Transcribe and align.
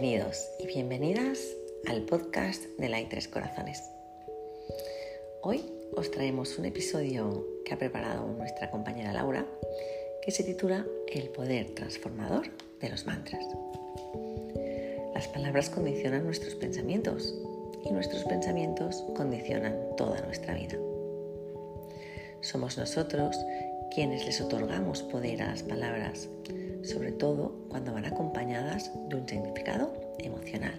Bienvenidos 0.00 0.48
y 0.60 0.66
bienvenidas 0.68 1.40
al 1.88 2.02
podcast 2.02 2.62
de 2.78 2.88
la 2.88 3.00
Tres 3.08 3.26
Corazones. 3.26 3.82
Hoy 5.42 5.64
os 5.96 6.08
traemos 6.12 6.56
un 6.56 6.66
episodio 6.66 7.44
que 7.64 7.74
ha 7.74 7.78
preparado 7.78 8.28
nuestra 8.28 8.70
compañera 8.70 9.12
Laura 9.12 9.44
que 10.22 10.30
se 10.30 10.44
titula 10.44 10.86
El 11.08 11.30
poder 11.30 11.74
transformador 11.74 12.46
de 12.80 12.90
los 12.90 13.06
mantras. 13.06 13.44
Las 15.14 15.26
palabras 15.26 15.68
condicionan 15.68 16.22
nuestros 16.22 16.54
pensamientos 16.54 17.34
y 17.84 17.90
nuestros 17.90 18.22
pensamientos 18.22 19.02
condicionan 19.16 19.96
toda 19.96 20.20
nuestra 20.20 20.54
vida. 20.54 20.78
Somos 22.40 22.78
nosotros 22.78 23.36
quienes 23.94 24.24
les 24.26 24.40
otorgamos 24.40 25.02
poder 25.02 25.42
a 25.42 25.50
las 25.50 25.62
palabras 25.62 26.28
sobre 26.82 27.12
todo 27.12 27.66
cuando 27.68 27.92
van 27.92 28.06
acompañadas 28.06 28.90
de 29.08 29.16
un 29.16 29.28
significado 29.28 29.92
emocional. 30.18 30.74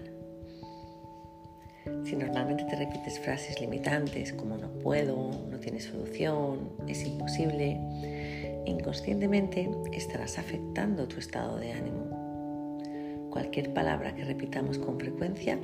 Si 2.04 2.16
normalmente 2.16 2.64
te 2.66 2.76
repites 2.76 3.20
frases 3.20 3.60
limitantes 3.60 4.34
como 4.34 4.58
no 4.58 4.70
puedo, 4.80 5.32
no 5.50 5.60
tiene 5.60 5.80
solución, 5.80 6.72
es 6.88 7.04
imposible, 7.06 7.80
inconscientemente 8.66 9.70
estarás 9.94 10.38
afectando 10.38 11.08
tu 11.08 11.20
estado 11.20 11.58
de 11.58 11.74
ánimo. 11.74 13.30
Cualquier 13.30 13.74
palabra 13.74 14.16
que 14.16 14.26
repitamos 14.26 14.78
con 14.80 15.00
frecuencia 15.00 15.60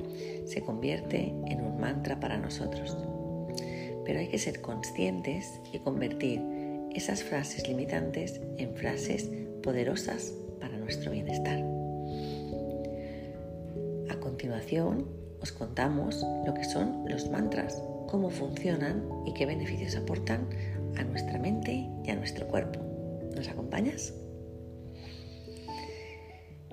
se 0.46 0.62
convierte 0.62 1.34
en 1.46 1.60
un 1.60 1.80
mantra 1.80 2.20
para 2.20 2.38
nosotros. 2.38 2.96
Pero 4.04 4.20
hay 4.20 4.28
que 4.28 4.38
ser 4.38 4.60
conscientes 4.60 5.60
y 5.72 5.80
convertir 5.80 6.40
esas 6.96 7.22
frases 7.22 7.68
limitantes 7.68 8.40
en 8.56 8.74
frases 8.74 9.30
poderosas 9.62 10.32
para 10.60 10.78
nuestro 10.78 11.12
bienestar. 11.12 11.58
A 14.08 14.18
continuación, 14.18 15.06
os 15.42 15.52
contamos 15.52 16.24
lo 16.46 16.54
que 16.54 16.64
son 16.64 17.04
los 17.06 17.28
mantras, 17.30 17.82
cómo 18.08 18.30
funcionan 18.30 19.06
y 19.26 19.34
qué 19.34 19.44
beneficios 19.44 19.94
aportan 19.94 20.48
a 20.96 21.04
nuestra 21.04 21.38
mente 21.38 21.86
y 22.02 22.10
a 22.10 22.16
nuestro 22.16 22.46
cuerpo. 22.48 22.80
¿Nos 23.34 23.46
acompañas? 23.48 24.14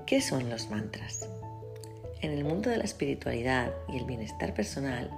¿Qué 0.06 0.22
son 0.22 0.50
los 0.50 0.70
mantras? 0.70 1.28
En 2.22 2.32
el 2.32 2.46
mundo 2.46 2.70
de 2.70 2.78
la 2.78 2.86
espiritualidad 2.86 3.74
y 3.90 3.98
el 3.98 4.06
bienestar 4.06 4.54
personal, 4.54 5.12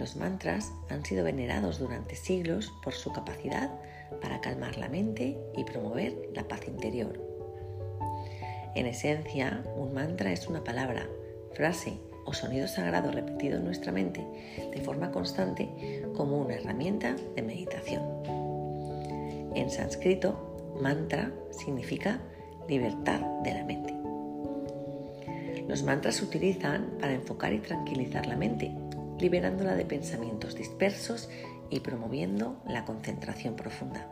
los 0.00 0.16
mantras 0.16 0.72
han 0.88 1.04
sido 1.04 1.24
venerados 1.24 1.78
durante 1.78 2.16
siglos 2.16 2.72
por 2.82 2.94
su 2.94 3.12
capacidad 3.12 3.70
para 4.22 4.40
calmar 4.40 4.78
la 4.78 4.88
mente 4.88 5.36
y 5.54 5.64
promover 5.64 6.30
la 6.34 6.48
paz 6.48 6.66
interior. 6.66 7.20
En 8.74 8.86
esencia, 8.86 9.62
un 9.76 9.92
mantra 9.92 10.32
es 10.32 10.48
una 10.48 10.64
palabra, 10.64 11.06
frase 11.52 11.98
o 12.24 12.32
sonido 12.32 12.66
sagrado 12.66 13.12
repetido 13.12 13.58
en 13.58 13.64
nuestra 13.64 13.92
mente 13.92 14.24
de 14.74 14.80
forma 14.80 15.10
constante 15.10 16.02
como 16.16 16.38
una 16.38 16.54
herramienta 16.54 17.14
de 17.36 17.42
meditación. 17.42 18.02
En 19.54 19.70
sánscrito, 19.70 20.78
mantra 20.80 21.30
significa 21.50 22.20
libertad 22.68 23.20
de 23.42 23.52
la 23.52 23.64
mente. 23.64 23.94
Los 25.68 25.82
mantras 25.82 26.16
se 26.16 26.24
utilizan 26.24 26.92
para 26.98 27.12
enfocar 27.12 27.52
y 27.52 27.58
tranquilizar 27.58 28.26
la 28.26 28.36
mente, 28.36 28.72
liberándola 29.20 29.74
de 29.74 29.84
pensamientos 29.84 30.54
dispersos 30.54 31.28
y 31.68 31.80
promoviendo 31.80 32.60
la 32.66 32.84
concentración 32.84 33.54
profunda. 33.54 34.08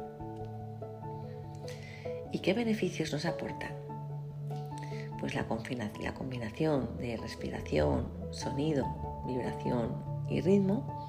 ¿Y 2.31 2.41
qué 2.41 2.55
beneficios 2.55 3.13
nos 3.13 3.25
aportan? 3.25 3.73
Pues 5.19 5.35
la, 5.35 5.47
combinación 5.49 6.97
de 6.99 7.17
respiración, 7.17 8.09
sonido, 8.31 8.87
vibración 9.27 9.97
y 10.29 10.41
ritmo 10.41 11.09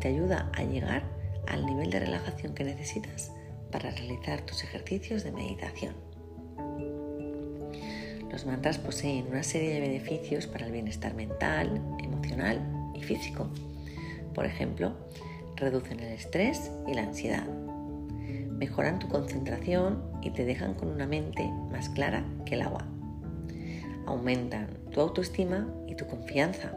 te 0.00 0.08
ayuda 0.08 0.50
a 0.54 0.64
llegar 0.64 1.04
al 1.46 1.64
nivel 1.64 1.90
de 1.90 2.00
relajación 2.00 2.54
que 2.54 2.64
necesitas 2.64 3.32
para 3.72 3.90
realizar 3.90 4.42
tus 4.42 4.64
ejercicios 4.64 5.24
de 5.24 5.32
meditación. 5.32 5.94
Los 8.30 8.44
mantras 8.44 8.76
poseen 8.78 9.28
una 9.28 9.42
serie 9.42 9.72
de 9.72 9.80
beneficios 9.80 10.46
para 10.46 10.66
el 10.66 10.72
bienestar 10.72 11.14
mental, 11.14 11.80
emocional 11.98 12.77
y 12.94 13.02
físico. 13.02 13.48
Por 14.34 14.46
ejemplo, 14.46 14.92
reducen 15.56 16.00
el 16.00 16.12
estrés 16.12 16.70
y 16.86 16.94
la 16.94 17.02
ansiedad, 17.02 17.46
mejoran 18.50 18.98
tu 18.98 19.08
concentración 19.08 20.02
y 20.22 20.30
te 20.30 20.44
dejan 20.44 20.74
con 20.74 20.88
una 20.88 21.06
mente 21.06 21.44
más 21.70 21.88
clara 21.88 22.24
que 22.44 22.54
el 22.54 22.62
agua, 22.62 22.86
aumentan 24.06 24.68
tu 24.90 25.00
autoestima 25.00 25.72
y 25.86 25.94
tu 25.94 26.06
confianza, 26.06 26.72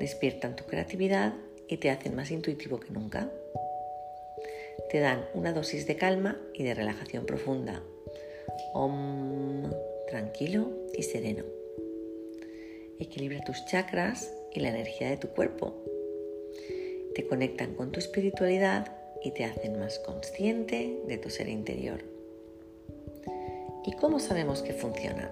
despiertan 0.00 0.56
tu 0.56 0.64
creatividad 0.64 1.34
y 1.68 1.76
te 1.78 1.90
hacen 1.90 2.14
más 2.14 2.30
intuitivo 2.30 2.80
que 2.80 2.90
nunca, 2.90 3.30
te 4.90 5.00
dan 5.00 5.24
una 5.34 5.52
dosis 5.52 5.86
de 5.86 5.96
calma 5.96 6.36
y 6.54 6.62
de 6.62 6.74
relajación 6.74 7.26
profunda, 7.26 7.82
Om, 8.72 9.70
tranquilo 10.08 10.70
y 10.96 11.02
sereno. 11.02 11.44
Equilibra 12.98 13.40
tus 13.44 13.64
chakras 13.66 14.32
y 14.52 14.60
la 14.60 14.70
energía 14.70 15.10
de 15.10 15.16
tu 15.16 15.28
cuerpo 15.28 15.74
te 17.14 17.26
conectan 17.26 17.74
con 17.74 17.90
tu 17.90 17.98
espiritualidad 17.98 18.92
y 19.22 19.32
te 19.32 19.44
hacen 19.44 19.78
más 19.78 19.98
consciente 19.98 21.00
de 21.06 21.18
tu 21.18 21.30
ser 21.30 21.48
interior. 21.48 22.04
¿Y 23.84 23.92
cómo 23.92 24.20
sabemos 24.20 24.62
que 24.62 24.72
funcionan? 24.72 25.30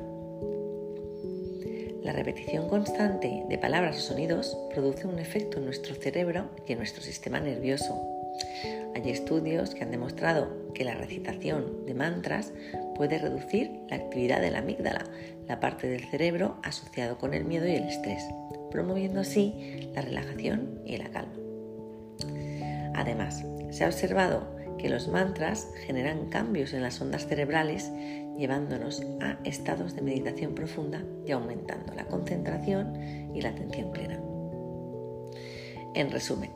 La 2.02 2.12
repetición 2.12 2.68
constante 2.68 3.44
de 3.48 3.58
palabras 3.58 3.98
o 3.98 4.00
sonidos 4.00 4.56
produce 4.72 5.06
un 5.06 5.18
efecto 5.18 5.58
en 5.58 5.64
nuestro 5.64 5.94
cerebro 5.94 6.50
y 6.66 6.72
en 6.72 6.78
nuestro 6.78 7.02
sistema 7.02 7.40
nervioso. 7.40 8.00
Hay 8.94 9.10
estudios 9.10 9.74
que 9.74 9.82
han 9.82 9.90
demostrado 9.90 10.72
que 10.72 10.84
la 10.84 10.94
recitación 10.94 11.84
de 11.84 11.94
mantras 11.94 12.52
puede 12.96 13.18
reducir 13.18 13.70
la 13.88 13.96
actividad 13.96 14.40
de 14.40 14.50
la 14.50 14.58
amígdala, 14.58 15.04
la 15.46 15.60
parte 15.60 15.88
del 15.88 16.04
cerebro 16.04 16.58
asociado 16.62 17.18
con 17.18 17.34
el 17.34 17.44
miedo 17.44 17.66
y 17.66 17.76
el 17.76 17.84
estrés, 17.84 18.24
promoviendo 18.70 19.20
así 19.20 19.90
la 19.94 20.02
relajación 20.02 20.80
y 20.84 20.96
la 20.96 21.10
calma. 21.10 21.34
Además, 22.94 23.44
se 23.70 23.84
ha 23.84 23.88
observado 23.88 24.56
que 24.78 24.88
los 24.88 25.08
mantras 25.08 25.68
generan 25.86 26.26
cambios 26.26 26.72
en 26.72 26.82
las 26.82 27.00
ondas 27.00 27.26
cerebrales, 27.26 27.90
llevándonos 28.36 29.02
a 29.20 29.38
estados 29.44 29.94
de 29.94 30.02
meditación 30.02 30.54
profunda 30.54 31.02
y 31.26 31.32
aumentando 31.32 31.94
la 31.94 32.06
concentración 32.06 33.34
y 33.34 33.40
la 33.40 33.50
atención 33.50 33.92
plena. 33.92 34.20
En 35.94 36.10
resumen, 36.10 36.50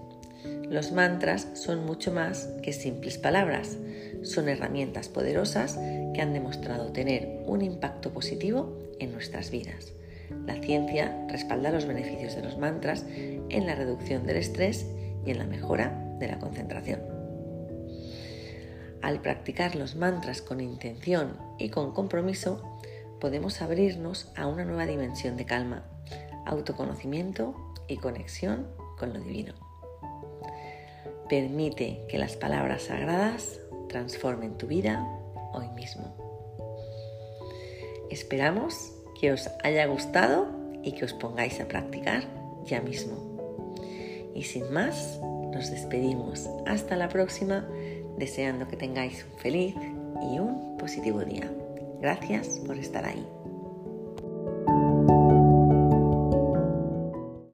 los 0.45 0.93
mantras 0.93 1.49
son 1.55 1.84
mucho 1.84 2.12
más 2.12 2.49
que 2.62 2.73
simples 2.73 3.19
palabras, 3.19 3.77
son 4.23 4.49
herramientas 4.49 5.09
poderosas 5.09 5.77
que 6.15 6.21
han 6.21 6.33
demostrado 6.33 6.93
tener 6.93 7.43
un 7.47 7.62
impacto 7.62 8.11
positivo 8.11 8.78
en 8.99 9.12
nuestras 9.12 9.51
vidas. 9.51 9.93
La 10.47 10.55
ciencia 10.62 11.27
respalda 11.28 11.73
los 11.73 11.87
beneficios 11.87 12.37
de 12.37 12.43
los 12.43 12.56
mantras 12.56 13.05
en 13.09 13.67
la 13.67 13.75
reducción 13.75 14.27
del 14.27 14.37
estrés 14.37 14.87
y 15.27 15.33
en 15.33 15.39
la 15.39 15.45
mejora 15.45 16.17
de 16.19 16.28
la 16.28 16.39
concentración. 16.39 17.01
Al 19.03 19.21
practicar 19.22 19.77
los 19.77 19.97
mantras 19.97 20.43
con 20.43 20.61
intención 20.61 21.37
y 21.59 21.71
con 21.71 21.93
compromiso, 21.93 22.78
podemos 23.19 23.61
abrirnos 23.61 24.31
a 24.37 24.47
una 24.47 24.65
nueva 24.65 24.87
dimensión 24.87 25.37
de 25.37 25.47
calma, 25.47 25.84
autoconocimiento 26.47 27.55
y 27.89 27.97
conexión 27.97 28.69
con 28.99 29.12
lo 29.12 29.21
divino. 29.21 29.70
Permite 31.31 32.05
que 32.09 32.19
las 32.19 32.37
palabras 32.37 32.83
sagradas 32.83 33.61
transformen 33.89 34.59
tu 34.59 34.66
vida 34.66 35.07
hoy 35.53 35.69
mismo. 35.77 36.13
Esperamos 38.10 38.93
que 39.21 39.31
os 39.31 39.49
haya 39.63 39.87
gustado 39.87 40.49
y 40.83 40.91
que 40.91 41.04
os 41.04 41.13
pongáis 41.15 41.60
a 41.60 41.69
practicar 41.69 42.25
ya 42.65 42.81
mismo. 42.81 43.15
Y 44.34 44.43
sin 44.43 44.72
más, 44.72 45.21
nos 45.53 45.71
despedimos. 45.71 46.51
Hasta 46.66 46.97
la 46.97 47.09
próxima, 47.09 47.65
deseando 48.19 48.66
que 48.66 48.77
tengáis 48.77 49.25
un 49.33 49.39
feliz 49.39 49.77
y 50.33 50.41
un 50.41 50.77
positivo 50.78 51.21
día. 51.21 51.49
Gracias 52.01 52.60
por 52.66 52.77
estar 52.77 53.04
ahí. 53.04 53.25